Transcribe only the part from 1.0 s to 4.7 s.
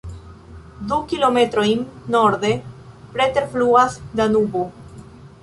kilometrojn norde preterfluas Danubo.